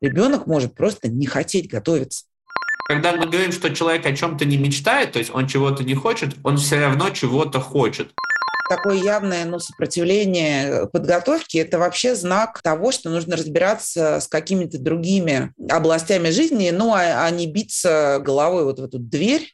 [0.00, 2.24] ребенок может просто не хотеть готовиться.
[2.86, 6.34] Когда мы говорим, что человек о чем-то не мечтает, то есть он чего-то не хочет,
[6.42, 8.12] он все равно чего-то хочет
[8.70, 15.52] такое явное ну, сопротивление подготовки– это вообще знак того, что нужно разбираться с какими-то другими
[15.68, 19.52] областями жизни, ну, а, а не биться головой вот в эту дверь.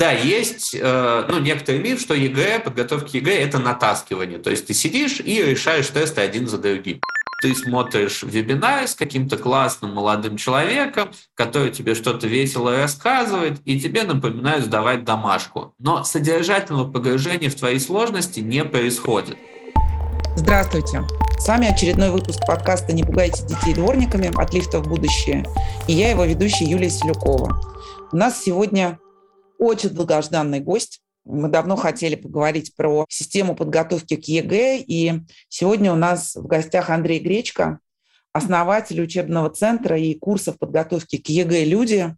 [0.00, 4.38] Да, есть э, ну, некоторый миф, что ЕГЭ, подготовка ЕГЭ– это натаскивание.
[4.38, 7.00] То есть ты сидишь и решаешь тесты один за другим
[7.42, 14.04] ты смотришь вебинар с каким-то классным молодым человеком, который тебе что-то весело рассказывает, и тебе
[14.04, 15.74] напоминают сдавать домашку.
[15.78, 19.36] Но содержательного погружения в твои сложности не происходит.
[20.36, 21.02] Здравствуйте!
[21.38, 24.32] С вами очередной выпуск подкаста «Не пугайте детей дворниками.
[24.34, 25.44] От лифта в будущее».
[25.86, 27.60] И я его ведущая Юлия Селюкова.
[28.12, 28.98] У нас сегодня
[29.58, 35.96] очень долгожданный гость, мы давно хотели поговорить про систему подготовки к ЕГЭ, и сегодня у
[35.96, 37.80] нас в гостях Андрей Гречко,
[38.32, 42.14] основатель учебного центра и курсов подготовки к ЕГЭ «Люди».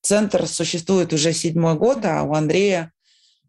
[0.00, 2.92] Центр существует уже седьмой год, а у Андрея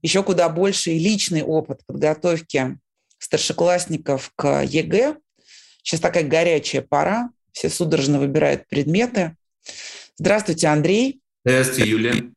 [0.02, 2.78] еще куда больше и личный опыт подготовки
[3.20, 5.18] старшеклассников к ЕГЭ.
[5.84, 9.36] Сейчас такая горячая пора, все судорожно выбирают предметы.
[10.18, 11.22] Здравствуйте, Андрей.
[11.46, 12.32] Здравствуйте, Юлия.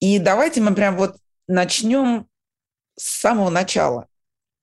[0.00, 1.16] И давайте мы прям вот
[1.48, 2.26] начнем
[2.96, 4.08] с самого начала.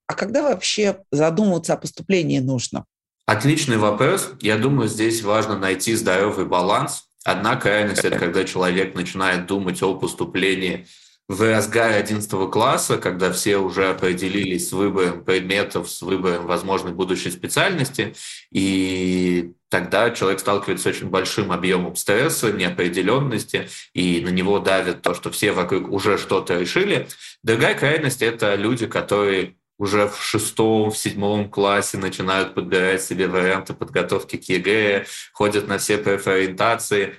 [0.07, 2.85] А когда вообще задумываться о поступлении нужно?
[3.25, 4.31] Отличный вопрос.
[4.41, 7.07] Я думаю, здесь важно найти здоровый баланс.
[7.23, 10.87] Одна крайность– это когда человек начинает думать о поступлении
[11.29, 17.31] в разгаре 11 класса, когда все уже определились с выбором предметов, с выбором возможной будущей
[17.31, 18.13] специальности,
[18.51, 25.13] и тогда человек сталкивается с очень большим объемом стресса, неопределенности, и на него давит то,
[25.13, 27.07] что все вокруг уже что-то решили.
[27.41, 33.73] Другая крайность– это люди, которые уже в шестом, в седьмом классе начинают подбирать себе варианты
[33.73, 37.15] подготовки к ЕГЭ, ходят на все профориентации,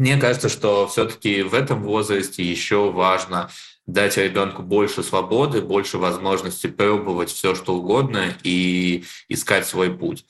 [0.00, 3.50] мне кажется, что все-таки в этом возрасте еще важно
[3.86, 10.24] дать ребенку больше свободы, больше возможности пробовать все, что угодно и искать свой путь.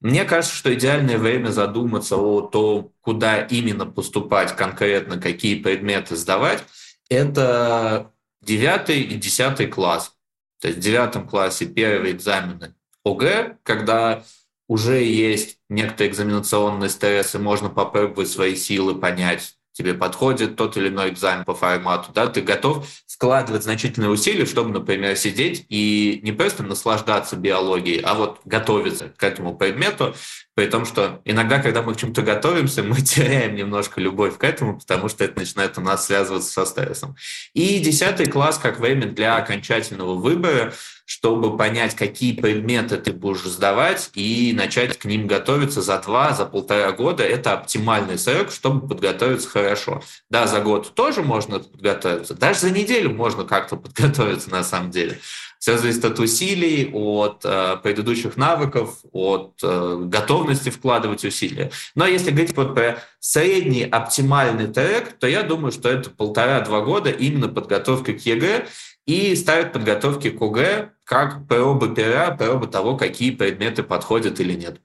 [0.00, 6.62] Мне кажется, что идеальное время задуматься о том, куда именно поступать конкретно, какие предметы сдавать,
[7.08, 8.12] это
[8.42, 10.12] 9 и 10 класс.
[10.60, 12.74] То есть в девятом классе первые экзамены
[13.06, 14.22] ОГЭ, когда
[14.68, 21.10] уже есть некоторые экзаменационные стрессы, можно попробовать свои силы понять, тебе подходит тот или иной
[21.10, 26.62] экзамен по формату, да, ты готов складывать значительные усилия, чтобы, например, сидеть и не просто
[26.62, 30.14] наслаждаться биологией, а вот готовиться к этому предмету,
[30.54, 34.78] при том, что иногда, когда мы к чему-то готовимся, мы теряем немножко любовь к этому,
[34.78, 37.16] потому что это начинает у нас связываться со стрессом.
[37.52, 40.72] И десятый класс как время для окончательного выбора,
[41.04, 46.46] чтобы понять, какие предметы ты будешь сдавать и начать к ним готовиться за два, за
[46.46, 47.22] полтора года.
[47.22, 50.02] Это оптимальный срок, чтобы подготовиться хорошо.
[50.30, 55.18] Да, за год тоже можно подготовиться, даже за неделю можно как-то подготовиться на самом деле.
[55.64, 61.70] Все зависит от усилий, от э, предыдущих навыков, от э, готовности вкладывать усилия.
[61.94, 67.08] Но если говорить вот про средний оптимальный трек, то я думаю, что это полтора-два года
[67.08, 68.66] именно подготовка к ЕГЭ
[69.06, 74.80] и ставят подготовки к ОГЭ как пробы пера, пробы того, какие предметы подходят или нет.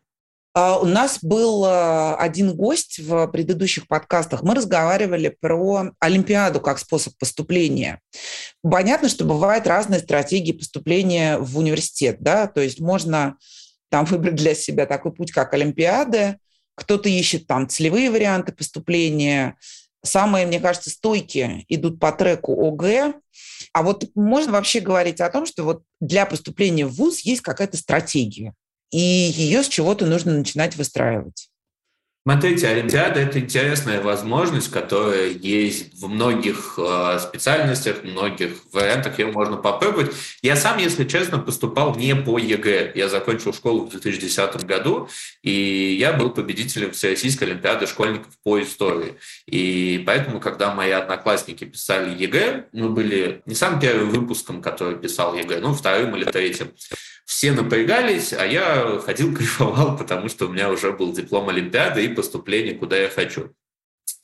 [0.54, 4.44] А, у нас был а, один гость в предыдущих подкастах.
[4.44, 8.02] Мы разговаривали про Олимпиаду как способ поступления.
[8.62, 12.18] Понятно, что бывают разные стратегии поступления в университет.
[12.20, 12.48] Да?
[12.48, 13.38] То есть можно
[13.90, 16.38] там выбрать для себя такой путь, как Олимпиады.
[16.76, 19.56] Кто-то ищет там целевые варианты поступления.
[20.04, 23.14] Самые, мне кажется, стойкие идут по треку ОГЭ.
[23.74, 27.78] А вот можно вообще говорить о том, что вот для поступления в ВУЗ есть какая-то
[27.78, 28.54] стратегия,
[28.92, 31.49] и ее с чего-то нужно начинать выстраивать.
[32.32, 39.32] Смотрите, Олимпиада– это интересная возможность, которая есть в многих э, специальностях, в многих вариантах, ее
[39.32, 40.12] можно попробовать.
[40.44, 42.92] Я сам, если честно, поступал не по ЕГЭ.
[42.94, 45.10] Я закончил школу в 2010 году,
[45.42, 49.16] и я был победителем Всероссийской Олимпиады школьников по истории.
[49.48, 55.34] И поэтому, когда мои одноклассники писали ЕГЭ, мы были не самым первым выпуском, который писал
[55.34, 56.74] ЕГЭ, ну, вторым или третьим
[57.30, 62.08] все напрягались, а я ходил, кайфовал, потому что у меня уже был диплом Олимпиады и
[62.08, 63.52] поступление, куда я хочу.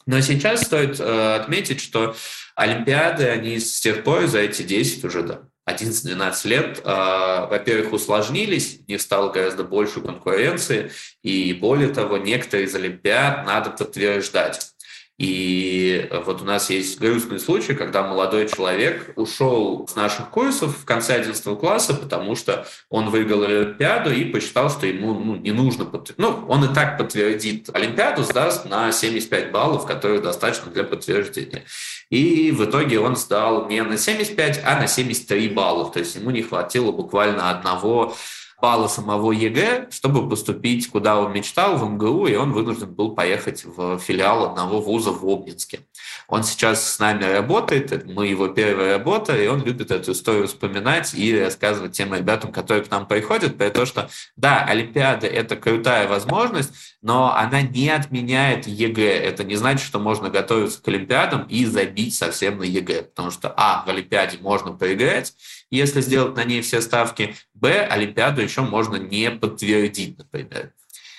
[0.07, 2.15] Но сейчас стоит э, отметить, что
[2.55, 8.79] Олимпиады, они с тех пор за эти 10 уже, да, 11-12 лет, э, во-первых, усложнились,
[8.87, 10.91] них стало гораздо больше конкуренции,
[11.21, 14.74] и более того, некоторые из Олимпиад надо подтверждать.
[15.17, 20.83] И вот у нас есть грустный случай, когда молодой человек ушел с наших курсов в
[20.83, 25.85] конце 11 класса, потому что он выиграл Олимпиаду и посчитал, что ему ну, не нужно
[25.85, 26.17] подтвердить.
[26.17, 31.63] Ну, он и так подтвердит Олимпиаду, сдаст на 75 баллов, которые достаточно для подтверждения.
[32.09, 35.93] И в итоге он сдал не на 75, а на 73 баллов.
[35.93, 38.15] То есть ему не хватило буквально одного
[38.61, 43.65] балла самого ЕГЭ, чтобы поступить, куда он мечтал, в МГУ, и он вынужден был поехать
[43.65, 45.81] в филиал одного вуза в Обнинске.
[46.27, 51.13] Он сейчас с нами работает, мы его первая работа, и он любит эту историю вспоминать
[51.13, 56.07] и рассказывать тем ребятам, которые к нам приходят, про то, что да, Олимпиада– это крутая
[56.07, 59.19] возможность, но она не отменяет ЕГЭ.
[59.19, 63.53] Это не значит, что можно готовиться к Олимпиадам и забить совсем на ЕГЭ, потому что,
[63.55, 65.35] а, в Олимпиаде можно проиграть,
[65.69, 70.73] если сделать на ней все ставки, б, Олимпиаду еще можно не подтвердить, например.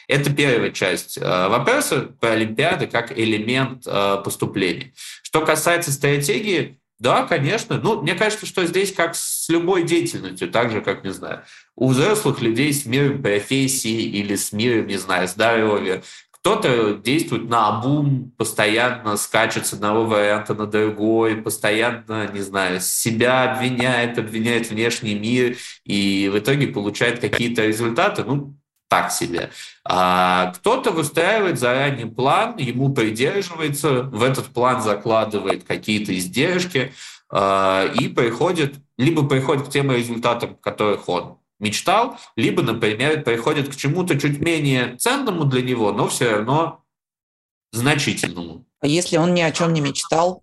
[0.09, 4.93] Это первая часть э, вопроса про Олимпиады как элемент э, поступления.
[5.23, 7.79] Что касается стратегии, да, конечно.
[7.81, 11.45] Ну, мне кажется, что здесь как с любой деятельностью, так же, как, не знаю,
[11.77, 16.03] у взрослых людей с миром профессии или с миром, не знаю, здоровья.
[16.31, 23.53] Кто-то действует на обум, постоянно скачет с одного варианта на другой, постоянно, не знаю, себя
[23.53, 28.57] обвиняет, обвиняет внешний мир и в итоге получает какие-то результаты, ну,
[28.89, 29.51] так себе.
[29.85, 36.93] А кто-то выстраивает заранее план, ему придерживается, в этот план закладывает какие-то издержки
[37.29, 43.77] а, и приходит, либо приходит к тем результатам, которых он мечтал, либо, например, приходит к
[43.77, 46.85] чему-то чуть менее ценному для него, но все равно
[47.73, 48.67] значительному.
[48.81, 50.43] А если он ни о чем не мечтал?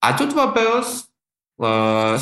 [0.00, 1.08] А тут вопрос,
[1.58, 2.18] он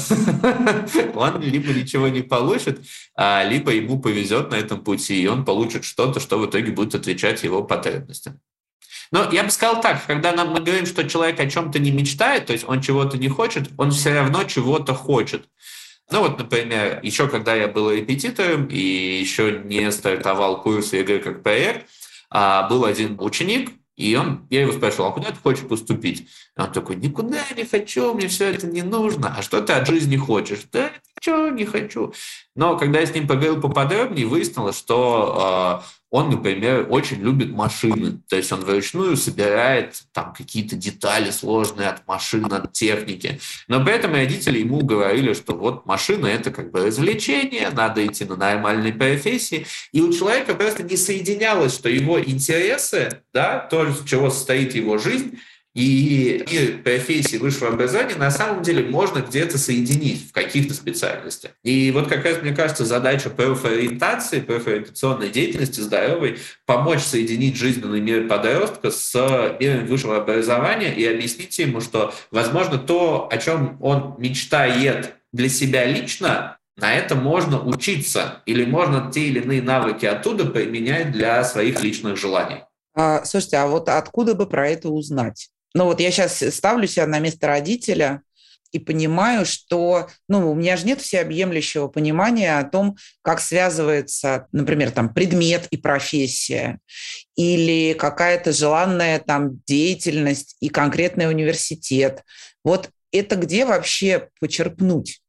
[1.41, 2.85] либо ничего не получит,
[3.15, 6.95] а, либо ему повезет на этом пути, и он получит что-то, что в итоге будет
[6.95, 8.39] отвечать его потребностям.
[9.13, 12.47] Но я бы сказал так, когда нам мы говорим, что человек о чем-то не мечтает,
[12.47, 15.49] то есть он чего-то не хочет, он все равно чего-то хочет.
[16.11, 21.43] Ну вот, например, еще когда я был репетитором и еще не стартовал курс игры как
[21.43, 21.87] проект,
[22.31, 26.23] а, был один ученик, и он, я его спрашивал, а куда ты хочешь поступить?
[26.57, 29.35] И он такой, никуда не хочу, мне все это не нужно.
[29.37, 30.63] А что ты от жизни хочешь?
[30.73, 30.91] Да
[31.21, 32.15] ничего не хочу.
[32.57, 38.21] Но когда я с ним поговорил поподробнее, выяснилось, что э, он, например, очень любит машины.
[38.29, 43.39] То есть он вручную собирает там какие-то детали сложные от машин, от техники.
[43.69, 48.25] Но при этом родители ему говорили, что вот машина– это как бы развлечение, надо идти
[48.25, 49.67] на нормальные профессии.
[49.93, 54.99] И у человека просто не соединялось, что его интересы, да, то, из чего состоит его
[54.99, 55.39] жизнь,
[55.75, 61.53] и, и профессии высшего образования на самом деле можно где-то соединить в каких-то специальностях.
[61.63, 68.27] И вот как раз, мне кажется, задача профориентации, профориентационной деятельности здоровой помочь соединить жизненный мир
[68.27, 69.15] подростка с
[69.61, 75.85] миром высшего образования и объяснить ему, что, возможно, то, о чем он мечтает для себя
[75.85, 81.83] лично, на это можно учиться или можно те или иные навыки оттуда применять для своих
[81.83, 82.63] личных желаний.
[82.95, 85.51] А, слушайте, а вот откуда бы про это узнать?
[85.75, 88.23] Ну вот я сейчас ставлю себя на место родителя
[88.73, 94.93] и понимаю, что ну, у меня же нет всеобъемлющего понимания о том, как связывается, например,
[94.93, 96.79] там, предмет и профессия,
[97.37, 102.23] или какая-то желанная там, деятельность и конкретный университет.
[102.65, 105.21] Вот это где вообще почерпнуть?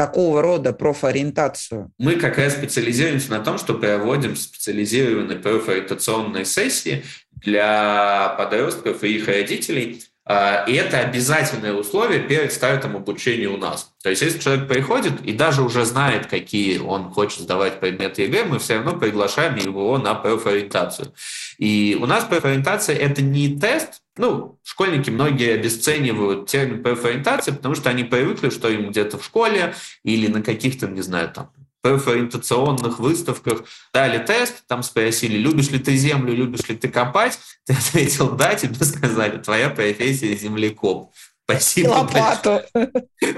[0.00, 1.92] Такого рода профориентацию?
[1.98, 9.28] Мы как раз специализируемся на том, что проводим специализированные профориентационные сессии для подростков и их
[9.28, 10.02] родителей.
[10.32, 13.90] А, и это обязательное условие перед стартом обучения у нас.
[14.00, 18.44] То есть, если человек приходит и даже уже знает, какие он хочет сдавать предметы ЕГЭ,
[18.44, 21.12] мы все равно приглашаем его на профориентацию.
[21.58, 27.90] И у нас профориентация– это не тест, ну, школьники многие обесценивают термин профориентация, потому что
[27.90, 31.50] они привыкли, что им где-то в школе или на каких-то, не знаю, там,
[31.82, 37.72] профориентационных выставках дали тест, там спросили, любишь ли ты землю, любишь ли ты копать, ты
[37.72, 41.12] ответил да, тебе сказали, твоя профессия землекоп.
[41.50, 41.88] Спасибо.
[41.88, 42.60] Лопату.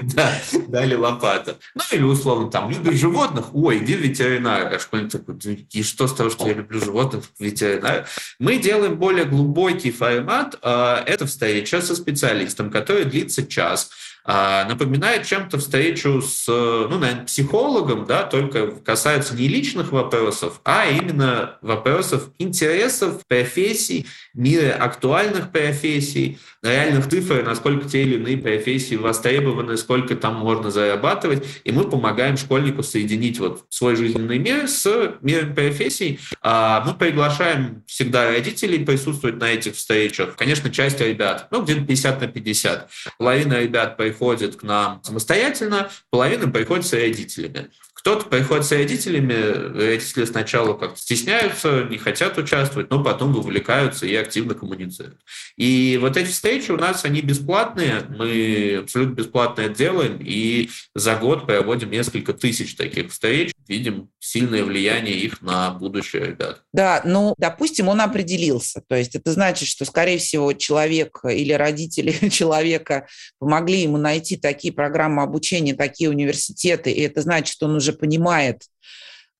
[0.03, 1.55] Да, дали лопату.
[1.73, 3.55] Ну или условно там, любишь животных?
[3.55, 4.73] Ой, иди в ветеринар.
[4.73, 5.35] А школьник такой,
[5.71, 8.07] и что с того, что я люблю животных, ветеринар?
[8.39, 10.57] Мы делаем более глубокий формат.
[10.61, 13.89] А, это встреча со специалистом, который длится час
[14.25, 21.57] напоминает чем-то встречу с, ну, наверное, психологом, да, только касается не личных вопросов, а именно
[21.61, 30.15] вопросов интересов, профессий, мира актуальных профессий, реальных цифр, насколько те или иные профессии востребованы, сколько
[30.15, 36.19] там можно зарабатывать, и мы помогаем школьнику соединить вот свой жизненный мир с миром профессий.
[36.41, 40.35] А, мы приглашаем всегда родителей присутствовать на этих встречах.
[40.37, 42.89] Конечно, часть ребят, ну, где-то 50 на 50.
[43.17, 47.71] Половина ребят приходит к нам самостоятельно, половина приходит с родителями.
[48.03, 49.33] Кто-то приходит с родителями,
[49.79, 55.21] родители сначала как-то стесняются, не хотят участвовать, но потом вовлекаются и активно коммуницируют.
[55.55, 61.15] И вот эти встречи у нас, они бесплатные, мы абсолютно бесплатно это делаем, и за
[61.15, 66.61] год проводим несколько тысяч таких встреч, видим сильное влияние их на будущее ребят.
[66.73, 72.11] Да, ну, допустим, он определился, то есть это значит, что, скорее всего, человек или родители
[72.29, 73.07] человека
[73.39, 78.63] помогли ему найти такие программы обучения, такие университеты, и это значит, что он уже понимает,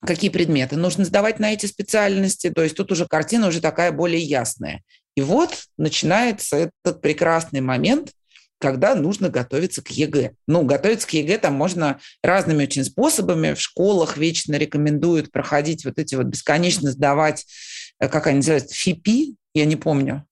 [0.05, 2.49] какие предметы нужно сдавать на эти специальности.
[2.49, 4.83] То есть тут уже картина уже такая более ясная.
[5.15, 8.11] И вот начинается этот прекрасный момент,
[8.59, 10.31] когда нужно готовиться к ЕГЭ.
[10.47, 13.53] Ну, готовиться к ЕГЭ там можно разными очень способами.
[13.53, 17.45] В школах вечно рекомендуют проходить вот эти вот бесконечно сдавать,
[17.99, 20.25] э, как они называются, ФИПИ, я не помню.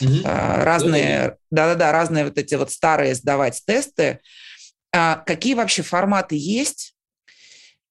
[0.00, 0.24] Угу.
[0.24, 4.18] Разные, да-да-да, разные вот эти вот старые сдавать тесты.
[4.92, 6.95] А какие вообще форматы есть?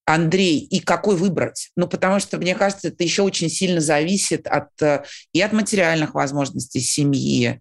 [0.06, 1.72] Андрей, и какой выбрать?
[1.76, 6.14] Ну, потому что, мне кажется, это еще очень сильно зависит от, э, и от материальных
[6.14, 7.60] возможностей семьи,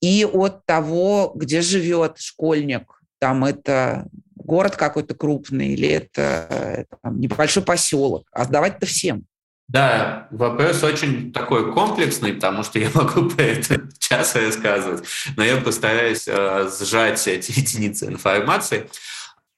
[0.00, 3.00] и от того, где живет школьник.
[3.20, 8.26] Там это город какой-то крупный или это, это там, небольшой поселок.
[8.32, 9.24] А сдавать-то всем.
[9.68, 15.04] Да, вопрос очень такой комплексный, потому что я могу про это час рассказывать,
[15.36, 18.90] но я постараюсь э, сжать эти единицы информации.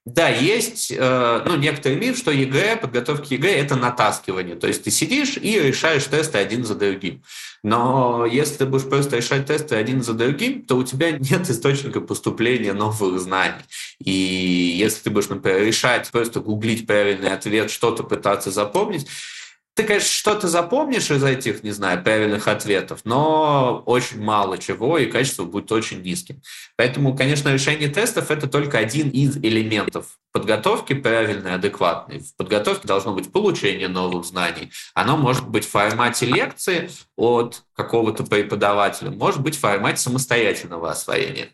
[0.06, 4.54] Да, есть э, ну, некоторый миф, что ЕГЭ, подготовка ЕГЭ– это натаскивание.
[4.54, 7.24] То есть ты сидишь и решаешь тесты один за другим.
[7.64, 12.00] Но если ты будешь просто решать тесты один за другим, то у тебя нет источника
[12.00, 13.64] поступления новых знаний.
[13.98, 19.08] И если ты будешь, например, решать, просто гуглить правильный ответ, что-то пытаться запомнить,
[19.76, 25.04] ты, конечно, что-то запомнишь из этих, не знаю, правильных ответов, но очень мало чего, и
[25.04, 26.40] качество будет очень низким.
[26.76, 32.20] Поэтому, конечно, решение тестов– это только один из элементов подготовки правильной, адекватной.
[32.20, 34.72] В подготовке должно быть получение новых знаний.
[34.94, 41.50] Оно может быть в формате лекции от какого-то преподавателя, может быть в формате самостоятельного освоения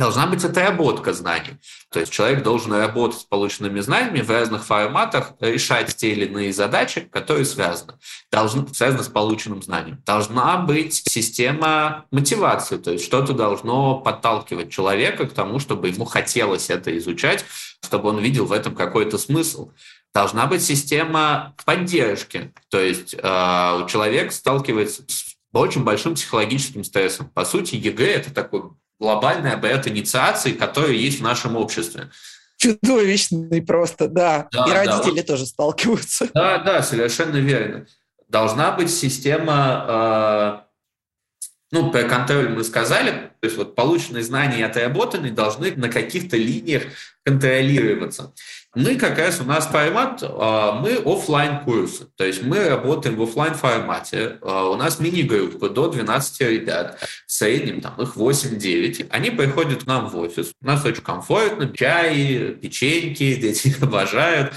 [0.00, 1.58] должна быть отработка знаний.
[1.92, 6.54] То есть человек должен работать с полученными знаниями в разных форматах, решать те или иные
[6.54, 7.92] задачи, которые связаны,
[8.32, 10.02] должны, связаны с полученным знанием.
[10.06, 16.70] Должна быть система мотивации, то есть что-то должно подталкивать человека к тому, чтобы ему хотелось
[16.70, 17.44] это изучать,
[17.84, 19.72] чтобы он видел в этом какой-то смысл.
[20.14, 27.28] Должна быть система поддержки, то есть э, человек сталкивается с очень большим психологическим стрессом.
[27.28, 28.62] По сути, ЕГЭ– это такой
[29.00, 32.10] глобальный обряд инициации, который есть в нашем обществе.
[32.58, 34.48] Чудовищный просто, да.
[34.52, 35.26] да и родители да.
[35.26, 36.28] тоже сталкиваются.
[36.34, 37.86] Да, да, совершенно верно.
[38.28, 40.66] Должна быть система,
[41.40, 41.40] э,
[41.72, 46.36] ну, про контроль мы сказали, то есть вот полученные знания и отработанные должны на каких-то
[46.36, 46.82] линиях
[47.24, 48.34] контролироваться.
[48.76, 53.22] Мы как раз, у нас формат, а, мы офлайн курсы то есть мы работаем в
[53.22, 54.38] офлайн формате.
[54.42, 59.08] А, у нас мини-группы до 12 ребят, в среднем там их 8-9.
[59.10, 60.52] Они приходят к нам в офис.
[60.62, 64.52] У нас очень комфортно, чай, печеньки, дети обожают,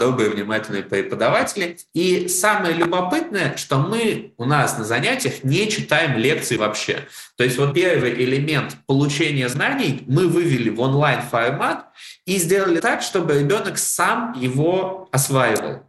[0.00, 1.78] добрые, внимательные преподаватели.
[1.94, 7.06] И самое любопытное, что мы у нас на занятиях не читаем лекции вообще.
[7.36, 11.86] То есть вот первый элемент получения знаний мы вывели в онлайн-формат
[12.26, 15.82] и сделали так, чтобы ребенок сам его осваивал.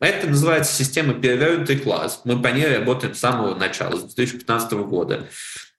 [0.00, 2.20] Это называется система перевернутый класс.
[2.24, 5.26] Мы по ней работаем с самого начала, с 2015 года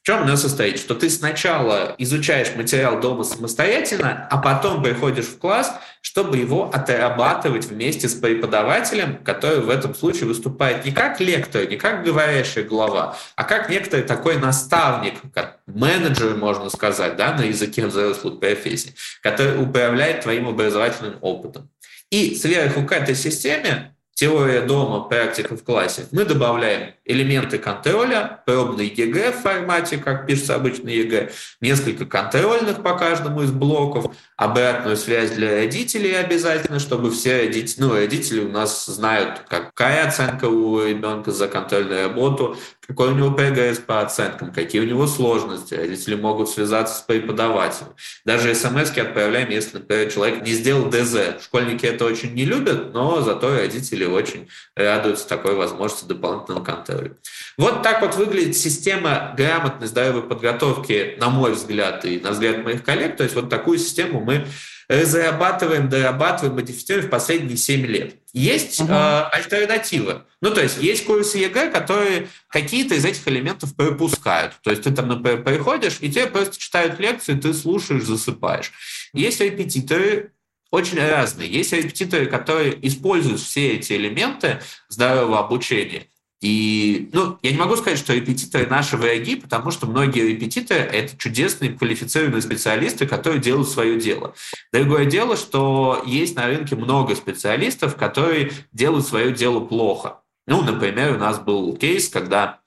[0.06, 0.78] чем она состоит?
[0.78, 7.66] Что ты сначала изучаешь материал дома самостоятельно, а потом приходишь в класс, чтобы его отрабатывать
[7.66, 13.18] вместе с преподавателем, который в этом случае выступает не как лектор, не как говорящая глава,
[13.36, 18.94] а как некоторый такой наставник, как менеджер, можно сказать, да, на языке взрослых профессий,
[19.24, 21.72] который управляет твоим образовательным опытом.
[22.12, 28.88] И сверху к этой системе теория дома, практика в классе, мы добавляем элементы контроля, пробный
[28.88, 35.32] ЕГЭ в формате, как пишется обычно ЕГЭ, несколько контрольных по каждому из блоков, обратную связь
[35.32, 41.32] для родителей обязательно, чтобы все родители, ну, родители у нас знают, какая оценка у ребенка
[41.32, 42.58] за контрольную работу,
[42.88, 45.74] какой у него прогресс по оценкам, какие у него сложности.
[45.74, 47.90] Родители могут связаться с преподавателем.
[48.26, 51.44] Даже смс отправляем, если, например, человек не сделал ДЗ.
[51.44, 57.12] Школьники это очень не любят, но зато родители очень радуются такой возможности дополнительного контроля.
[57.58, 62.84] Вот так вот выглядит система грамотной здоровой подготовки, на мой взгляд, и на взгляд моих
[62.84, 63.18] коллег.
[63.18, 64.46] То есть вот такую систему мы
[64.88, 68.16] разрабатываем, дорабатываем, модифицируем в последние 7 лет.
[68.36, 68.92] Есть угу.
[68.92, 70.26] э, альтернатива.
[70.42, 74.56] Ну, то есть есть курсы ЕГЭ, которые какие-то из этих элементов пропускают.
[74.62, 78.74] То есть ты там, например, приходишь, и тебе просто читают лекции, ты слушаешь, засыпаешь.
[79.14, 80.34] Есть репетиторы,
[80.70, 81.50] очень разные.
[81.50, 86.08] Есть репетиторы, которые используют все эти элементы здорового обучения
[86.46, 91.18] и, ну, я не могу сказать, что репетиторы наши враги, потому что многие репетиторы— это
[91.18, 94.36] чудесные квалифицированные специалисты, которые делают свое дело.
[94.72, 100.20] Другое дело, что есть на рынке много специалистов, которые делают свое дело плохо.
[100.46, 102.60] Ну, например, у нас был кейс, когда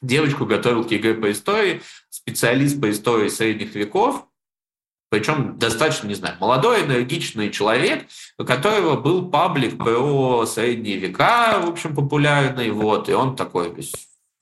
[0.00, 4.27] девочку готовил к ЕГЭ по истории, специалист по истории средних веков,
[5.10, 8.06] причем достаточно, не знаю, молодой, энергичный человек,
[8.38, 13.72] у которого был паблик про средние века, в общем, популярный, вот, и он такой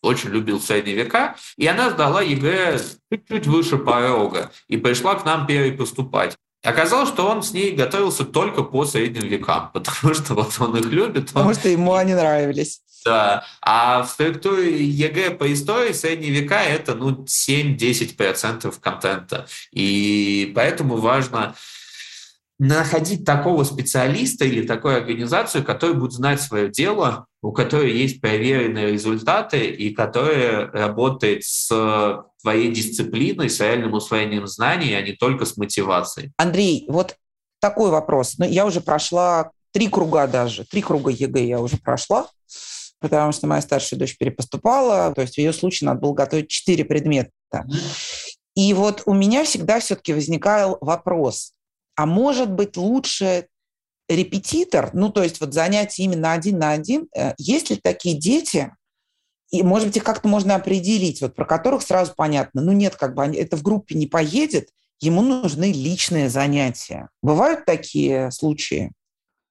[0.02, 2.80] очень любил средние века, и она сдала ЕГЭ
[3.12, 6.36] чуть-чуть выше порога и пришла к нам перепоступать.
[6.62, 10.86] Оказалось, что он с ней готовился только по средним векам, потому что вот он их
[10.86, 11.28] любит.
[11.28, 11.54] Потому он...
[11.54, 12.80] что ему они нравились.
[13.06, 13.44] Да.
[13.62, 19.46] А в структуре ЕГЭ по истории средние века это ну, 7-10% контента.
[19.70, 21.54] И поэтому важно
[22.58, 28.90] находить такого специалиста или такую организацию, которая будет знать свое дело, у которой есть проверенные
[28.90, 35.56] результаты и которая работает с твоей дисциплиной, с реальным усвоением знаний, а не только с
[35.56, 36.32] мотивацией.
[36.38, 37.14] Андрей, вот
[37.60, 38.34] такой вопрос.
[38.38, 42.26] Ну, я уже прошла три круга даже, три круга ЕГЭ я уже прошла
[43.00, 46.84] потому что моя старшая дочь перепоступала, то есть в ее случае надо было готовить четыре
[46.84, 47.30] предмета.
[48.54, 51.52] И вот у меня всегда все-таки возникал вопрос,
[51.94, 53.48] а может быть лучше
[54.08, 58.72] репетитор, ну то есть вот занятия именно один на один, э, есть ли такие дети,
[59.50, 63.14] и, может быть, их как-то можно определить, вот про которых сразу понятно, ну нет, как
[63.14, 67.08] бы они, это в группе не поедет, ему нужны личные занятия.
[67.22, 68.92] Бывают такие случаи?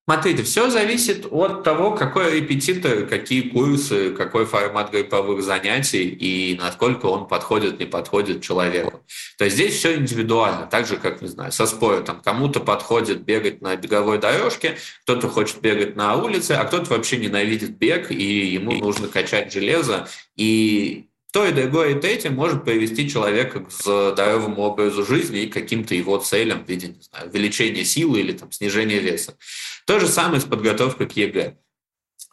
[0.07, 7.07] Смотрите, все зависит от того, какой репетитор, какие курсы, какой формат групповых занятий и насколько
[7.07, 9.01] он подходит, не подходит человеку.
[9.39, 12.21] То есть здесь все индивидуально, так же, как, не знаю, со спортом.
[12.21, 17.75] Кому-то подходит бегать на беговой дорожке, кто-то хочет бегать на улице, а кто-то вообще ненавидит
[17.79, 20.07] бег, и ему нужно качать железо.
[20.35, 25.93] И то и другое, и третье может привести человека к здоровому образу жизни и каким-то
[25.93, 29.37] его целям в виде, не знаю, увеличения силы или там, снижения веса.
[29.85, 31.57] То же самое с подготовкой к ЕГЭ.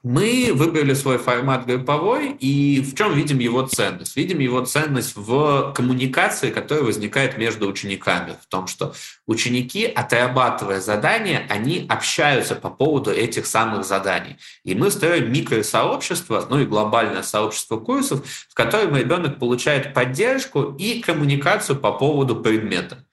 [0.03, 4.17] Мы выбрали свой формат групповой, и в чем видим его ценность?
[4.17, 8.95] Видим его ценность в коммуникации, которая возникает между учениками, в том, что
[9.29, 14.39] ученики, отрабатывая задания, они общаются по поводу этих самых заданий.
[14.65, 21.01] И мы строим микросообщество, ну и глобальное сообщество курсов, в котором ребенок получает поддержку и
[21.01, 23.07] коммуникацию по поводу предмета.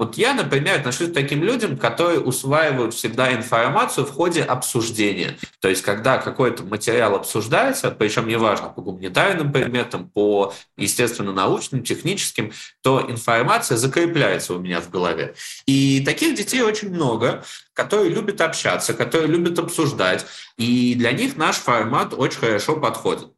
[0.00, 5.36] Вот я, например, отношусь к таким людям, которые усваивают всегда информацию в ходе обсуждения.
[5.60, 13.04] То есть, когда какой-то материал обсуждается, причем неважно, по гуманитарным предметам, по естественно-научным, техническим, то
[13.10, 15.34] информация закрепляется у меня в голове.
[15.66, 20.24] И таких детей очень много, которые любят общаться, которые любят обсуждать.
[20.56, 23.28] И для них наш формат очень хорошо подходит.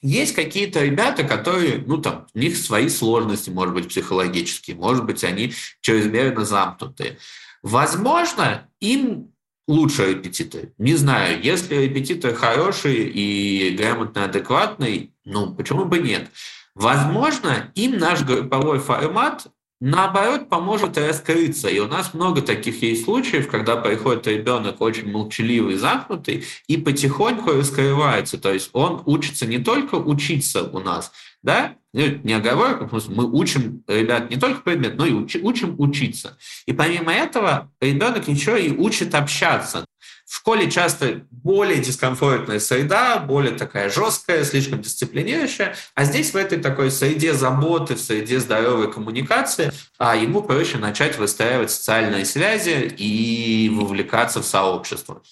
[0.00, 5.24] Есть какие-то ребята, которые, ну там, у них свои сложности, может быть, психологические, может быть,
[5.24, 7.18] они чрезмерно замкнутые.
[7.62, 9.32] Возможно, им
[9.66, 10.70] лучше репетитор.
[10.78, 16.30] Не знаю, если репетитор хороший и грамотно адекватный, ну, почему бы нет?
[16.74, 19.48] Возможно, им наш групповой формат
[19.80, 21.68] наоборот, поможет раскрыться.
[21.68, 27.52] И у нас много таких есть случаев, когда приходит ребенок очень молчаливый, замкнутый, и потихоньку
[27.52, 28.38] раскрывается.
[28.38, 31.12] То есть он учится не только учиться у нас,
[31.42, 36.36] да, ну, не оговорка, мы учим ребят не только предмет, но и учим учиться.
[36.66, 39.84] И помимо этого ребенок еще и учит общаться.
[40.28, 46.58] В школе часто более дискомфортная среда, более такая жесткая, слишком дисциплинирующая, а здесь в этой
[46.58, 53.68] такой среде заботы, в среде здоровой коммуникации а ему проще начать выстраивать социальные связи и
[53.68, 55.22] вовлекаться в сообщество.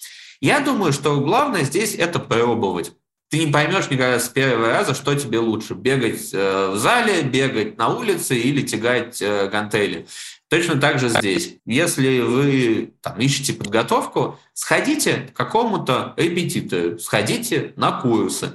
[0.41, 2.93] Я думаю, что главное здесь это пробовать.
[3.29, 5.75] Ты не поймешь никогда с первого раза, что тебе лучше.
[5.75, 10.07] Бегать э, в зале, бегать на улице или тягать э, гантели.
[10.49, 11.57] Точно так же здесь.
[11.65, 18.53] Если вы там, ищете подготовку, сходите к какому-то репетитору, сходите на курсы,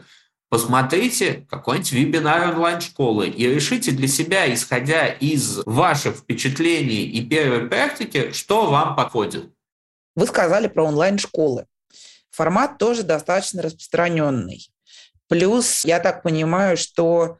[0.49, 8.31] посмотрите какой-нибудь вебинар онлайн-школы и решите для себя, исходя из ваших впечатлений и первой практики,
[8.31, 9.49] что вам подходит.
[10.15, 11.65] Вы сказали про онлайн-школы.
[12.29, 14.69] Формат тоже достаточно распространенный.
[15.27, 17.37] Плюс, я так понимаю, что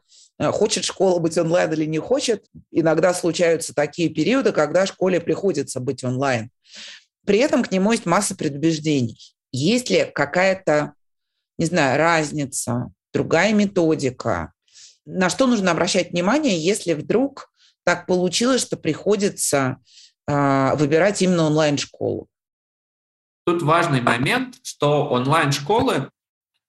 [0.50, 6.02] хочет школа быть онлайн или не хочет, иногда случаются такие периоды, когда школе приходится быть
[6.02, 6.50] онлайн.
[7.24, 9.36] При этом к нему есть масса предубеждений.
[9.52, 10.94] Есть ли какая-то,
[11.58, 14.52] не знаю, разница, другая методика?
[15.04, 17.50] На что нужно обращать внимание, если вдруг
[17.84, 19.76] так получилось, что приходится
[20.26, 22.28] э, выбирать именно онлайн-школу?
[23.44, 26.10] Тут важный момент, что онлайн-школы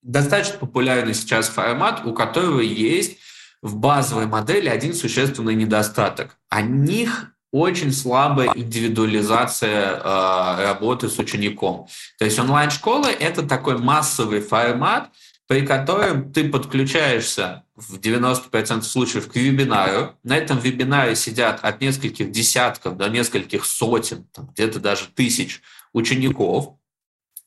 [0.01, 3.17] достаточно популярный сейчас формат, у которого есть
[3.63, 6.37] в базовой модели один существенный недостаток.
[6.51, 11.87] У них очень слабая индивидуализация э, работы с учеником.
[12.19, 15.11] То есть онлайн-школы– это такой массовый формат,
[15.47, 20.15] при котором ты подключаешься в 90% случаев к вебинару.
[20.23, 25.61] На этом вебинаре сидят от нескольких десятков до нескольких сотен, где-то даже тысяч
[25.93, 26.75] учеников.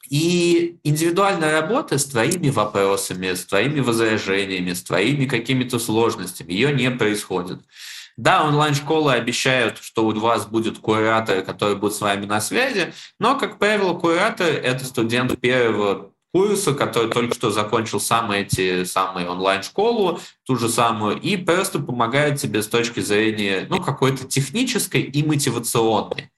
[0.09, 6.91] И индивидуальная работа с твоими вопросами, с твоими возражениями, с твоими какими-то сложностями, ее не
[6.91, 7.61] происходит.
[8.17, 13.39] Да, онлайн-школы обещают, что у вас будет куратор, который будет с вами на связи, но,
[13.39, 20.21] как правило, куратор– это студент первого курса, который только что закончил самые эти самые онлайн-школу,
[20.47, 26.31] ту же самую, и просто помогает тебе с точки зрения ну, какой-то технической и мотивационной.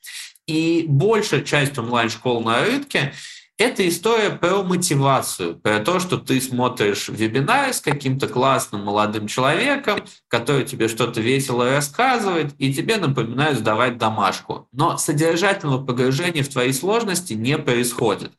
[0.47, 3.13] И большая часть онлайн-школ на рынке
[3.59, 10.01] это история про мотивацию, про то, что ты смотришь вебинар с каким-то классным молодым человеком,
[10.29, 14.69] который тебе что-то весело рассказывает, и тебе напоминают сдавать домашку.
[14.71, 18.33] Но содержательного погружения в твои сложности не происходит.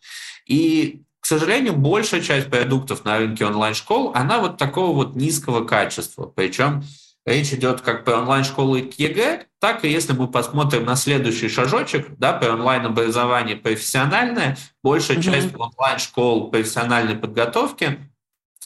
[0.45, 6.31] И к сожалению, большая часть продуктов на рынке онлайн-школ, она вот такого вот низкого качества.
[6.33, 6.83] Причем
[7.29, 12.33] Речь идет как про онлайн-школы ЕГЭ, так и если мы посмотрим на следующий шажочек, да,
[12.33, 15.21] про онлайн-образование профессиональное, большая mm-hmm.
[15.21, 17.99] часть онлайн-школ профессиональной подготовки,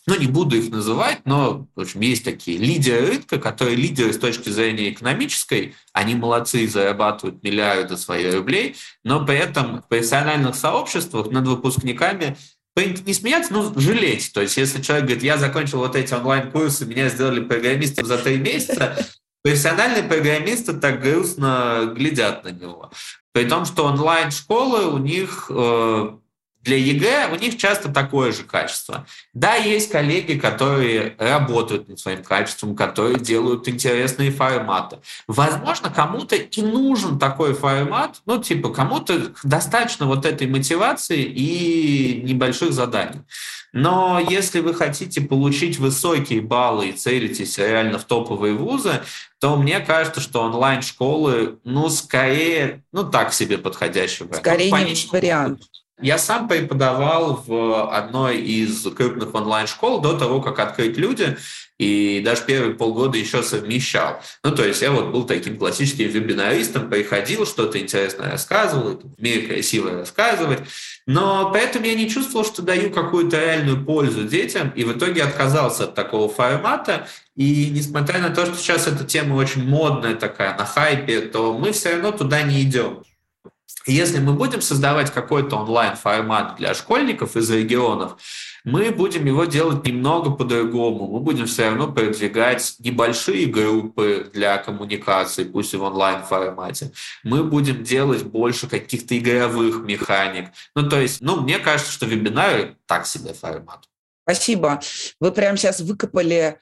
[0.07, 4.17] ну, не буду их называть, но, в общем, есть такие лидеры рынка, которые лидеры с
[4.17, 10.55] точки зрения экономической, они молодцы и зарабатывают миллиарды своих рублей, но при этом в профессиональных
[10.55, 12.37] сообществах над выпускниками
[12.75, 14.31] не смеяться, но жалеть.
[14.33, 18.37] То есть, если человек говорит, я закончил вот эти онлайн-курсы, меня сделали программистом за три
[18.37, 18.97] месяца,
[19.43, 22.91] профессиональные программисты так грустно глядят на него.
[23.31, 26.17] При том, что онлайн-школы у них э,
[26.63, 29.05] для ЕГЭ у них часто такое же качество.
[29.33, 34.99] Да, есть коллеги, которые работают над своим качеством, которые делают интересные форматы.
[35.27, 42.71] Возможно, кому-то и нужен такой формат, ну, типа, кому-то достаточно вот этой мотивации и небольших
[42.71, 43.21] заданий.
[43.73, 49.01] Но если вы хотите получить высокие баллы и целитесь реально в топовые вузы,
[49.39, 54.45] то мне кажется, что онлайн-школы, ну, скорее, ну, так себе подходящий вариант.
[54.45, 55.61] Скорее ну, не вариант.
[56.03, 61.37] Я сам преподавал в одной из крупных онлайн-школ до того, как открыть люди,
[61.79, 64.21] и даже первые полгода еще совмещал.
[64.43, 69.91] Ну, то есть я вот был таким классическим вебинаристом, приходил, что-то интересное рассказывал, мире красиво
[69.91, 70.59] рассказывать,
[71.07, 75.85] но поэтому я не чувствовал, что даю какую-то реальную пользу детям, и в итоге отказался
[75.85, 80.65] от такого формата, и несмотря на то, что сейчас эта тема очень модная такая, на
[80.65, 83.03] хайпе, то мы все равно туда не идем.
[83.85, 88.17] Если мы будем создавать какой-то онлайн-формат для школьников из регионов,
[88.63, 91.07] мы будем его делать немного по-другому.
[91.07, 96.91] Мы будем все равно продвигать небольшие группы для коммуникации, пусть и в онлайн-формате.
[97.23, 100.51] Мы будем делать больше каких-то игровых механик.
[100.75, 103.89] Ну, то есть, ну, мне кажется, что вебинары так себе формат.
[104.23, 104.79] Спасибо.
[105.19, 106.57] Вы прямо сейчас выкопали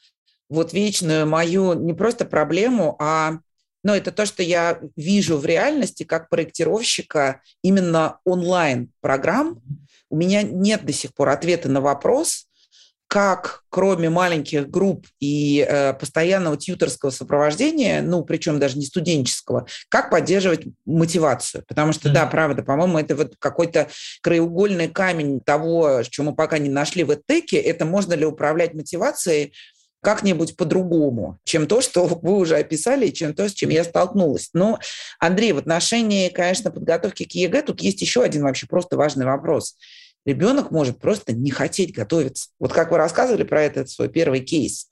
[0.49, 3.37] вот вечную мою не просто проблему, а
[3.83, 9.61] но это то, что я вижу в реальности как проектировщика именно онлайн-программ.
[10.09, 12.47] У меня нет до сих пор ответа на вопрос,
[13.11, 20.09] как кроме маленьких групп и э, постоянного тьюторского сопровождения, ну, причем даже не студенческого, как
[20.09, 21.65] поддерживать мотивацию.
[21.67, 22.13] Потому что, mm-hmm.
[22.13, 23.89] да, правда, по-моему, это вот какой-то
[24.21, 29.53] краеугольный камень того, что мы пока не нашли в эдтехе, это можно ли управлять мотивацией
[30.01, 34.49] как-нибудь по-другому, чем то, что вы уже описали, чем то, с чем я столкнулась.
[34.53, 34.79] Но,
[35.19, 39.77] Андрей, в отношении, конечно, подготовки к ЕГЭ тут есть еще один вообще просто важный вопрос.
[40.25, 42.49] ребенок может просто не хотеть готовиться.
[42.59, 44.87] Вот как вы рассказывали про этот свой первый кейс.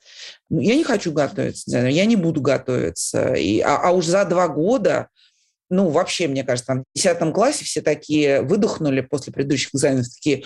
[0.49, 3.33] Ну, я не хочу готовиться, я не буду готовиться.
[3.33, 5.09] И, а, а уж за два года,
[5.69, 10.43] ну, вообще, мне кажется, там в 10 классе все такие выдохнули после предыдущих экзаменов, такие,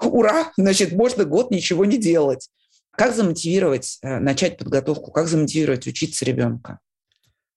[0.00, 2.48] ура, значит, можно год ничего не делать.
[2.98, 6.80] Как замотивировать э, начать подготовку, как замотивировать учиться ребенка?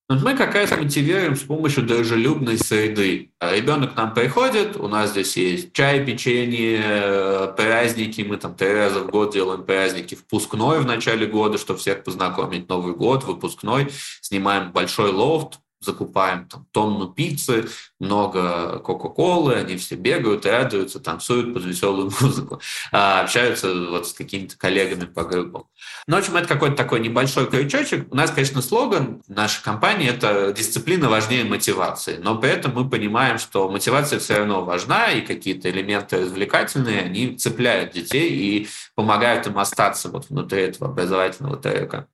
[0.07, 3.31] Мы как раз мотивируем с помощью дружелюбной среды.
[3.39, 8.53] А ребенок к нам приходит, у нас здесь есть чай, печенье, э, праздники, мы там
[8.53, 13.23] три раза в год делаем праздники, впускной в начале года, чтобы всех познакомить, Новый год,
[13.23, 13.89] выпускной,
[14.21, 17.67] снимаем большой лофт, закупаем там, тонну пиццы,
[17.99, 24.57] много Кока-Колы, они все бегают, радуются, танцуют под веселую музыку, а, общаются вот с какими-то
[24.57, 25.65] коллегами по группам.
[26.07, 28.11] Ну, в общем, это какой-то такой небольшой крючочек.
[28.11, 33.39] У нас, конечно, слоган нашей компании– это «дисциплина важнее мотивации», но при этом мы понимаем,
[33.39, 39.57] что мотивация все равно важна, и какие-то элементы развлекательные, они цепляют детей и помогают им
[39.57, 42.07] остаться вот внутри этого образовательного трека.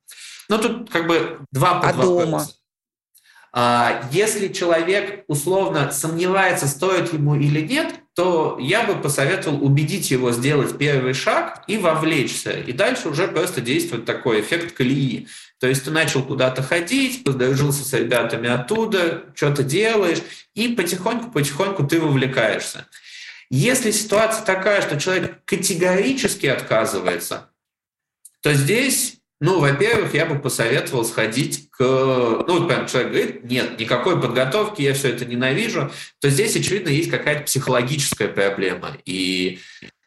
[0.48, 2.22] Ну, тут как бы два подвопроса.
[2.22, 2.46] А дома?
[3.52, 10.32] А, если человек условно сомневается, стоит ему или нет, то я бы посоветовал убедить его
[10.32, 12.52] сделать первый шаг и вовлечься.
[12.52, 15.28] И дальше уже просто действует такой эффект колеи.
[15.60, 20.18] То есть ты начал куда-то ходить, подружился с ребятами оттуда, что-то делаешь,
[20.54, 22.86] и потихоньку-потихоньку ты вовлекаешься.
[23.50, 27.50] Если ситуация такая, что человек категорически отказывается,
[28.42, 31.78] то здесь ну, во-первых, я бы посоветовал сходить к...
[31.80, 37.10] Ну, прям человек говорит, нет, никакой подготовки, я все это ненавижу, то здесь, очевидно, есть
[37.10, 38.96] какая-то психологическая проблема.
[39.04, 39.60] И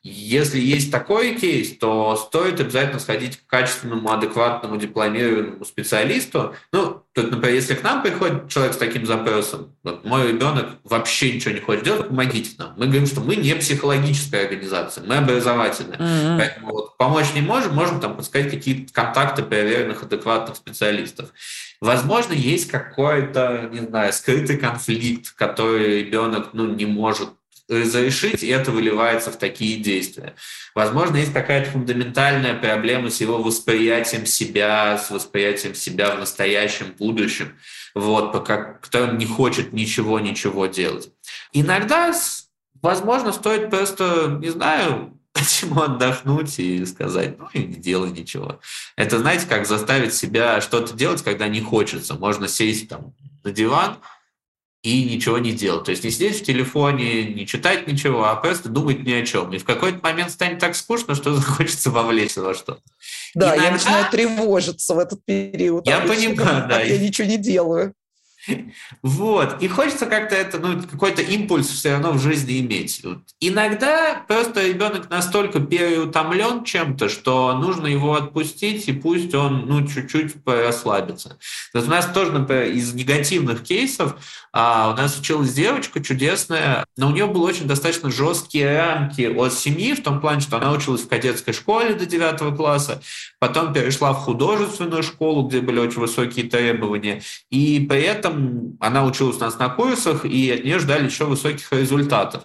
[0.03, 6.55] если есть такой кейс, то стоит обязательно сходить к качественному, адекватному, дипломированному специалисту.
[6.73, 11.33] Ну, тут, например, если к нам приходит человек с таким запросом, вот мой ребенок вообще
[11.33, 12.73] ничего не хочет делать, помогите нам.
[12.77, 15.99] Мы говорим, что мы не психологическая организация, мы образовательная.
[15.99, 16.37] Mm-hmm.
[16.37, 21.29] Поэтому вот, помочь не можем, можем там подсказать какие-то контакты проверенных, адекватных специалистов.
[21.79, 27.29] Возможно, есть какой-то, не знаю, скрытый конфликт, который ребенок ну, не может
[27.71, 30.35] разрешить, и это выливается в такие действия.
[30.75, 37.57] Возможно, есть какая-то фундаментальная проблема с его восприятием себя, с восприятием себя в настоящем, будущем,
[37.95, 41.09] вот, пока кто не хочет ничего-ничего делать.
[41.53, 42.13] Иногда,
[42.81, 48.59] возможно, стоит просто, не знаю, почему отдохнуть и сказать, ну и не делай ничего.
[48.97, 52.15] Это, знаете, как заставить себя что-то делать, когда не хочется.
[52.15, 53.97] Можно сесть там на диван,
[54.83, 55.85] и ничего не делать.
[55.85, 59.53] То есть не сидеть в телефоне, не читать ничего, а просто думать ни о чем.
[59.53, 62.79] И в какой-то момент станет так скучно, что захочется вовлечься во что.
[63.35, 63.65] Да, Иногда...
[63.65, 65.85] я начинаю тревожиться в этот период.
[65.85, 66.35] Я понимаю,
[66.69, 66.81] да.
[66.81, 67.93] Я ничего не делаю.
[69.01, 69.61] Вот.
[69.61, 73.03] И хочется как-то это, ну, какой-то импульс все равно в жизни иметь.
[73.39, 80.35] Иногда просто ребенок настолько переутомлен чем-то, что нужно его отпустить, и пусть он, ну, чуть-чуть
[80.45, 81.37] расслабится.
[81.71, 84.15] То есть у нас тоже, например, из негативных кейсов
[84.53, 89.53] а, у нас училась девочка чудесная, но у нее были очень достаточно жесткие рамки от
[89.53, 93.01] семьи, в том плане, что она училась в кадетской школе до 9 класса,
[93.39, 99.37] потом перешла в художественную школу, где были очень высокие требования, и при этом она училась
[99.37, 102.43] у нас на курсах, и от нее ждали еще высоких результатов.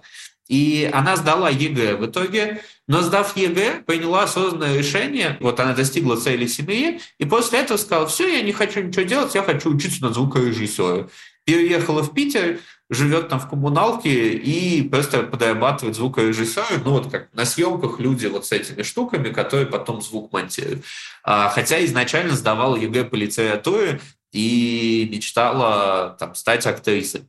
[0.49, 6.15] И она сдала ЕГЭ в итоге, но сдав ЕГЭ, приняла осознанное решение, вот она достигла
[6.15, 10.01] цели семьи, и после этого сказала, все, я не хочу ничего делать, я хочу учиться
[10.05, 11.09] на звукорежиссера.
[11.47, 17.47] Переехала в Питер, живет там в коммуналке и просто подрабатывает звукорежиссера, ну вот как на
[17.47, 20.85] съемках люди вот с этими штуками, которые потом звук монтируют.
[21.23, 24.01] А, хотя изначально сдавала ЕГЭ по литературе,
[24.37, 27.23] и мечтала там, стать актрисой.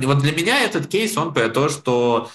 [0.00, 2.30] И вот для меня этот кейс, он про то, что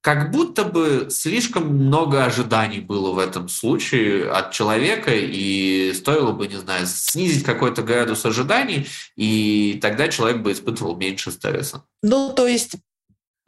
[0.00, 6.46] как будто бы слишком много ожиданий было в этом случае от человека, и стоило бы,
[6.46, 11.84] не знаю, снизить какой-то градус ожиданий, и тогда человек бы испытывал меньше стресса.
[12.02, 12.76] Ну, то есть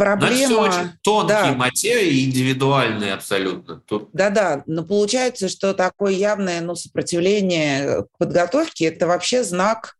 [0.00, 0.34] Проблема...
[0.34, 1.54] Но это все очень тонкие да.
[1.54, 3.82] материи, индивидуальные абсолютно.
[3.84, 4.08] Тут...
[4.14, 9.96] Да-да, но получается, что такое явное ну, сопротивление к подготовке– это вообще знак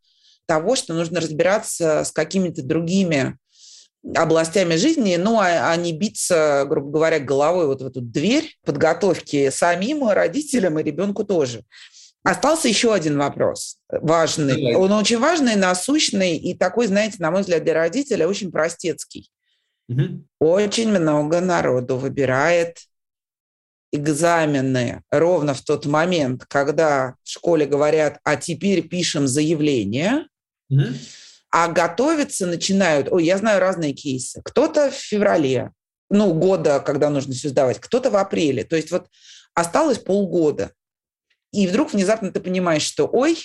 [0.46, 3.36] того, что нужно разбираться с какими-то другими
[4.14, 9.50] областями жизни, ну, а, а не биться, грубо говоря, головой вот в эту дверь подготовки
[9.50, 11.64] самим родителям и ребенку тоже.
[12.22, 14.74] Остался еще один вопрос важный.
[14.74, 19.30] Он очень важный, насущный и такой, знаете, на мой взгляд, для родителя очень простецкий.
[19.88, 20.24] Угу.
[20.38, 22.78] Очень много народу выбирает
[23.92, 30.26] экзамены ровно в тот момент, когда в школе говорят, а теперь пишем заявление,
[30.68, 30.84] угу.
[31.50, 35.72] А готовиться начинают, ой, я знаю разные кейсы, кто-то в феврале,
[36.08, 38.64] ну, года, когда нужно все сдавать, кто-то в апреле.
[38.64, 39.06] То есть вот
[39.54, 40.72] осталось полгода.
[41.52, 43.38] И вдруг внезапно ты понимаешь, что, ой,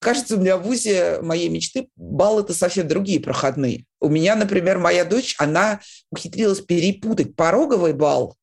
[0.00, 3.86] кажется, у меня в ВУЗе моей мечты баллы-то совсем другие проходные.
[4.00, 8.36] У меня, например, моя дочь, она ухитрилась перепутать пороговый балл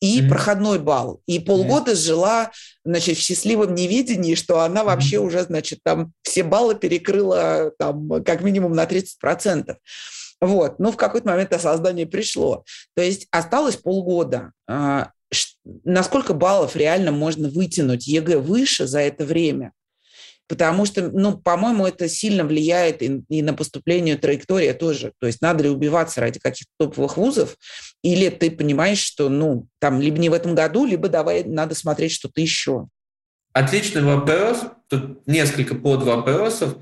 [0.00, 0.28] и mm-hmm.
[0.28, 1.20] проходной балл.
[1.26, 2.06] И полгода mm-hmm.
[2.06, 2.50] жила,
[2.84, 5.26] значит, в счастливом неведении, что она вообще mm-hmm.
[5.26, 9.76] уже, значит, там все баллы перекрыла там как минимум на 30%.
[10.40, 10.78] Вот.
[10.78, 12.64] Ну, в какой-то момент осознание пришло.
[12.94, 14.52] То есть осталось полгода.
[14.68, 15.10] А,
[15.84, 19.72] на сколько баллов реально можно вытянуть ЕГЭ выше за это время?
[20.48, 25.12] Потому что, ну, по-моему, это сильно влияет и, и на поступление траектория тоже.
[25.18, 27.56] То есть надо ли убиваться ради каких-то топовых вузов,
[28.02, 32.12] или ты понимаешь, что, ну, там, либо не в этом году, либо давай надо смотреть
[32.12, 32.86] что-то еще.
[33.52, 34.58] Отличный вопрос.
[34.88, 36.76] Тут несколько подвопросов.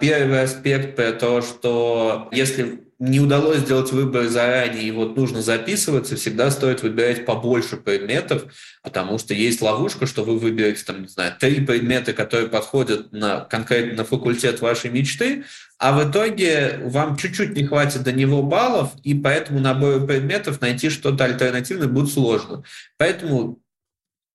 [0.00, 6.16] Первый аспект про то, что если не удалось сделать выбор заранее, и вот нужно записываться,
[6.16, 8.44] всегда стоит выбирать побольше предметов,
[8.82, 13.40] потому что есть ловушка, что вы выберете, там, не знаю, три предмета, которые подходят на
[13.40, 15.44] конкретно на факультет вашей мечты,
[15.78, 20.90] а в итоге вам чуть-чуть не хватит до него баллов, и поэтому набору предметов найти
[20.90, 22.64] что-то альтернативное будет сложно.
[22.98, 23.62] Поэтому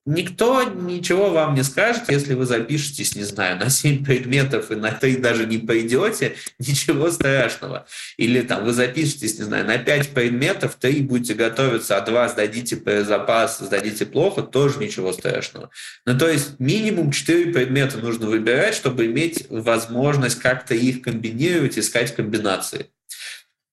[0.07, 4.91] Никто ничего вам не скажет, если вы запишетесь, не знаю, на 7 предметов и на
[4.91, 7.87] 3 даже не пойдете, ничего страшного.
[8.17, 12.77] Или там вы запишетесь, не знаю, на 5 предметов, 3 будете готовиться, а 2 сдадите
[12.77, 15.71] по запас, сдадите плохо, тоже ничего страшного.
[16.05, 22.15] Ну, то есть минимум 4 предмета нужно выбирать, чтобы иметь возможность как-то их комбинировать, искать
[22.15, 22.91] комбинации.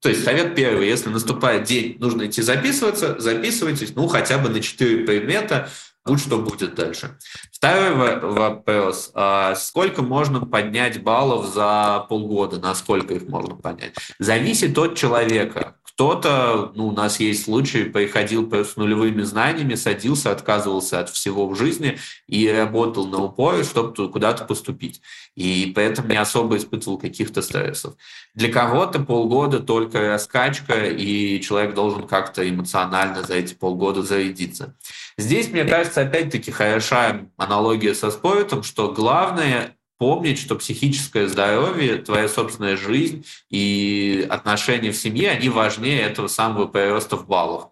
[0.01, 4.61] То есть совет первый, если наступает день, нужно идти записываться, записывайтесь, ну, хотя бы на
[4.61, 5.69] 4 предмета,
[6.05, 7.19] будь что будет дальше.
[7.53, 9.11] Второй вопрос.
[9.15, 12.59] А сколько можно поднять баллов за полгода?
[12.59, 13.95] Насколько их можно поднять?
[14.19, 15.77] Зависит от человека.
[15.95, 21.57] Кто-то, ну, у нас есть случаи, приходил с нулевыми знаниями, садился, отказывался от всего в
[21.57, 25.03] жизни и работал на упоре, чтобы куда-то поступить.
[25.35, 27.95] И поэтому не особо испытывал каких-то стрессов.
[28.35, 34.75] Для кого-то полгода только раскачка, и человек должен как-то эмоционально за эти полгода зарядиться.
[35.19, 42.29] Здесь, мне кажется, опять-таки хороша аналогия со спортом, что главное помнить, что психическое здоровье, твоя
[42.29, 47.69] собственная жизнь и отношения в семье, они важнее этого самого прироста в баллах.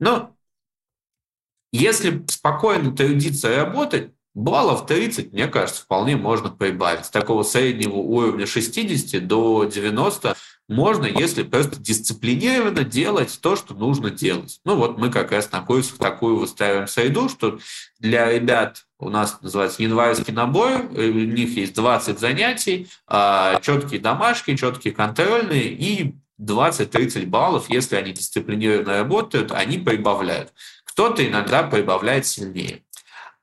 [0.00, 0.34] Но
[1.70, 7.06] если спокойно трудиться и работать, баллов 30, мне кажется, вполне можно прибавить.
[7.06, 10.34] С такого среднего уровня 60 до 90
[10.68, 14.60] можно, если просто дисциплинированно делать то, что нужно делать.
[14.64, 17.58] Ну вот мы как раз находимся в такую выстраиваем среду, что
[17.98, 24.00] для ребят у нас называется январский набор, э, у них есть 20 занятий, а, четкие
[24.00, 30.52] домашки, четкие контрольные и 20-30 баллов, если они дисциплинированно работают, они прибавляют.
[30.84, 32.82] Кто-то иногда прибавляет сильнее.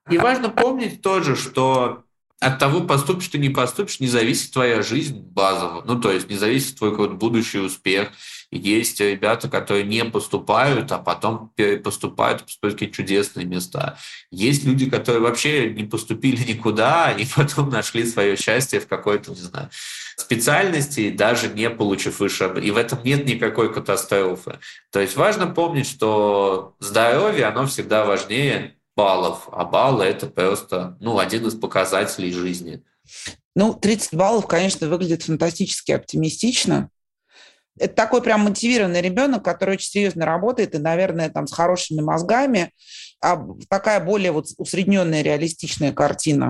[0.10, 2.04] И важно помнить тоже, что
[2.42, 5.84] от того, поступишь ты, не поступишь, не зависит твоя жизнь базово.
[5.86, 8.10] Ну, то есть не зависит твой какой-то будущий успех.
[8.50, 14.00] Есть ребята, которые не поступают, а потом поступают, в какие-то чудесные места.
[14.32, 19.38] Есть люди, которые вообще не поступили никуда, и потом нашли свое счастье в какой-то, не
[19.38, 19.70] знаю,
[20.18, 22.52] специальности, даже не получив выше.
[22.60, 24.58] И в этом нет никакой катастрофы.
[24.92, 31.20] То есть важно помнить, что здоровье, оно всегда важнее баллов, а баллы– это просто ну,
[31.20, 32.84] один из показателей жизни.
[33.56, 36.90] Ну, 30 баллов, конечно, выглядит фантастически оптимистично.
[37.80, 42.72] Это такой прям мотивированный ребенок, который очень серьезно работает и, наверное, там с хорошими мозгами.
[43.22, 46.50] А такая более вот усредненная реалистичная картина.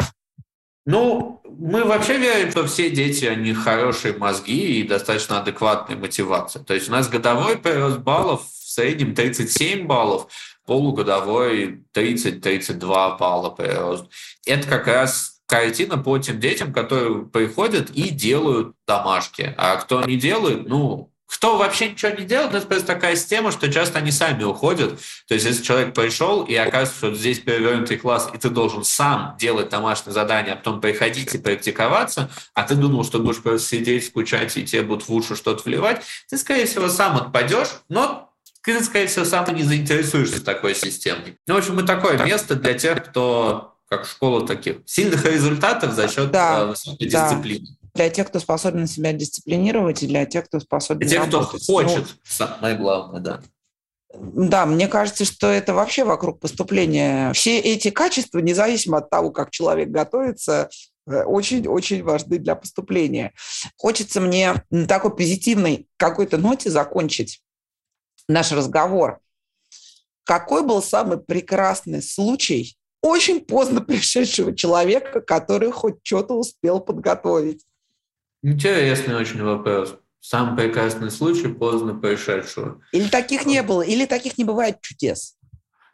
[0.85, 6.63] Ну, мы вообще верим, что все дети, они хорошие мозги и достаточно адекватная мотивация.
[6.63, 10.27] То есть у нас годовой прирост баллов в среднем 37 баллов,
[10.71, 14.05] полугодовой 30-32 балла прирост.
[14.45, 19.53] Это как раз картина по тем детям, которые приходят и делают домашки.
[19.57, 23.69] А кто не делает, ну, кто вообще ничего не делает, это просто такая система, что
[23.69, 24.97] часто они сами уходят.
[25.27, 29.35] То есть, если человек пришел, и оказывается, что здесь перевернутый класс, и ты должен сам
[29.37, 34.05] делать домашнее задание, а потом приходить и практиковаться, а ты думал, что будешь просто сидеть,
[34.05, 38.30] скучать, и тебе будут в уши что-то вливать, ты, скорее всего, сам отпадешь, но
[38.63, 41.37] ты, скорее всего, сам не заинтересуешься такой системой.
[41.47, 46.07] Ну, в общем, мы такое место для тех, кто как школа таких сильных результатов за
[46.07, 47.27] счет да, высокой да.
[47.27, 47.67] дисциплины.
[47.93, 52.05] Для тех, кто способен себя дисциплинировать, и для тех, кто способен Для тех, кто хочет,
[52.07, 53.41] ну, самое главное, да.
[54.13, 57.33] Да, мне кажется, что это вообще вокруг поступления.
[57.33, 60.69] Все эти качества, независимо от того, как человек готовится,
[61.05, 63.33] очень-очень э, важны для поступления.
[63.77, 67.41] Хочется мне на такой позитивной какой-то ноте закончить
[68.31, 69.19] наш разговор.
[70.23, 77.65] Какой был самый прекрасный случай очень поздно пришедшего человека, который хоть что-то успел подготовить?
[78.43, 79.95] Интересный очень вопрос.
[80.19, 82.81] Самый прекрасный случай поздно пришедшего.
[82.91, 85.35] Или таких не было, или таких не бывает чудес.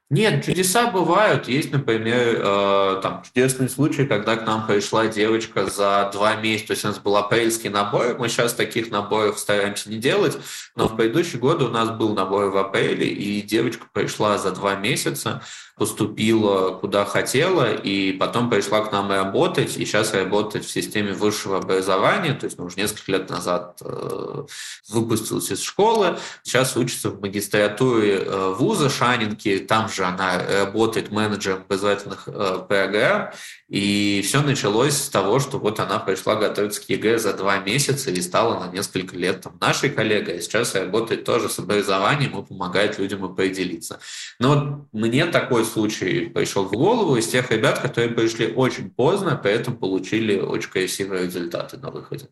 [0.10, 1.50] Нет, чудеса бывают.
[1.50, 6.74] Есть, например, э, там чудесный случай, когда к нам пришла девочка за два месяца, то
[6.74, 8.16] есть у нас был апрельский набор.
[8.18, 10.38] Мы сейчас таких наборов стараемся не делать,
[10.78, 14.76] но в предыдущие годы у нас был набор в апреле, и девочка пришла за два
[14.76, 15.42] месяца
[15.78, 21.58] поступила куда хотела, и потом пришла к нам работать, и сейчас работает в системе высшего
[21.58, 24.44] образования, то есть ну, уже несколько лет назад э,
[24.90, 31.62] выпустилась из школы, сейчас учится в магистратуре э, вуза Шанинки, там же она работает менеджером
[31.62, 33.30] образовательных э, программ,
[33.70, 38.10] и все началось с того, что вот она пришла готовиться к ЕГЭ за два месяца
[38.12, 42.46] и стала на несколько лет там, нашей коллегой, а сейчас работает тоже с образованием и
[42.46, 44.00] помогает людям определиться.
[44.40, 49.40] Но вот мне такой случай пришел в голову из тех ребят, которые пришли очень поздно,
[49.42, 52.30] поэтому получили очень красивые результаты на выходе.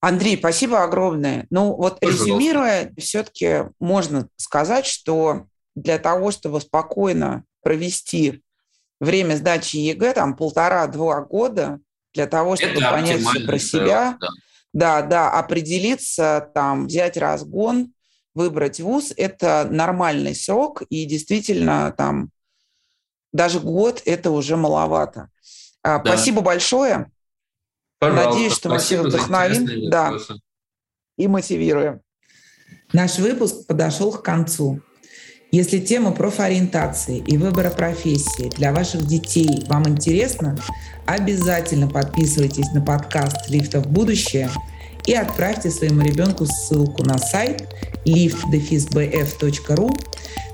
[0.00, 1.46] Андрей, спасибо огромное.
[1.50, 2.26] Ну вот Пожалуйста.
[2.26, 8.42] резюмируя, все-таки можно сказать, что для того, чтобы спокойно провести
[9.00, 11.80] время сдачи ЕГЭ, там полтора-два года,
[12.12, 14.28] для того, чтобы Это понять все про себя, да.
[14.72, 17.92] да, да, определиться, там, взять разгон,
[18.34, 22.30] выбрать вуз, это нормальный срок, и действительно там
[23.32, 25.30] даже год это уже маловато.
[25.82, 26.12] А, да.
[26.12, 27.10] Спасибо большое.
[27.98, 30.14] Пожалуйста, Надеюсь, что мы всех вдохновим да,
[31.16, 32.00] и мотивируем.
[32.92, 34.80] Наш выпуск подошел к концу.
[35.52, 40.56] Если тема профориентации и выбора профессии для ваших детей вам интересна,
[41.06, 44.48] обязательно подписывайтесь на подкаст «Лифта в будущее»
[45.06, 47.68] и отправьте своему ребенку ссылку на сайт
[48.06, 49.90] liftdefisbf.ru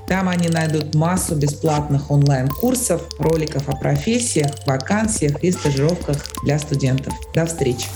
[0.07, 7.13] там они найдут массу бесплатных онлайн-курсов, роликов о профессиях, вакансиях и стажировках для студентов.
[7.35, 7.87] До встречи!